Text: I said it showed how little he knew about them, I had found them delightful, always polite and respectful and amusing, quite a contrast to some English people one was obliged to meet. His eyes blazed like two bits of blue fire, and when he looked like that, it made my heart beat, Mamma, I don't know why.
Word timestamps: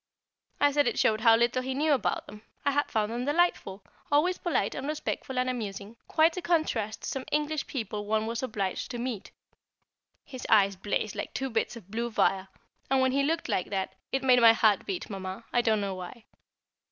I 0.59 0.71
said 0.71 0.87
it 0.87 0.97
showed 0.97 1.21
how 1.21 1.35
little 1.35 1.61
he 1.61 1.75
knew 1.75 1.93
about 1.93 2.25
them, 2.25 2.41
I 2.65 2.71
had 2.71 2.89
found 2.89 3.11
them 3.11 3.23
delightful, 3.25 3.83
always 4.11 4.39
polite 4.39 4.73
and 4.73 4.87
respectful 4.87 5.37
and 5.37 5.47
amusing, 5.47 5.95
quite 6.07 6.35
a 6.35 6.41
contrast 6.41 7.03
to 7.03 7.07
some 7.07 7.25
English 7.31 7.67
people 7.67 8.07
one 8.07 8.25
was 8.25 8.41
obliged 8.41 8.89
to 8.89 8.97
meet. 8.97 9.29
His 10.25 10.47
eyes 10.49 10.75
blazed 10.75 11.13
like 11.15 11.35
two 11.35 11.51
bits 11.51 11.75
of 11.75 11.91
blue 11.91 12.09
fire, 12.09 12.47
and 12.89 12.99
when 12.99 13.11
he 13.11 13.21
looked 13.21 13.47
like 13.47 13.69
that, 13.69 13.93
it 14.11 14.23
made 14.23 14.41
my 14.41 14.53
heart 14.53 14.87
beat, 14.87 15.07
Mamma, 15.07 15.45
I 15.53 15.61
don't 15.61 15.81
know 15.81 15.93
why. 15.93 16.25